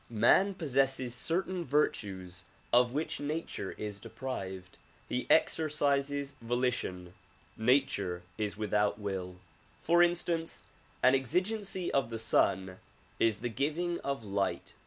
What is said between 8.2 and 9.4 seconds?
is without will.